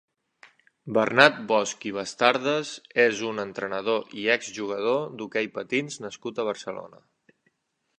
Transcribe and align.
Bernat 0.97 1.35
Bosch 1.51 1.85
i 1.89 1.91
Bastardes 1.97 2.71
és 3.05 3.23
un 3.29 3.45
entrenador 3.45 4.19
i 4.23 4.27
ex-jugador 4.39 5.07
d'hoquei 5.21 5.55
patins 5.61 6.05
nascut 6.09 6.41
a 6.41 6.49
Barcelona. 6.53 7.09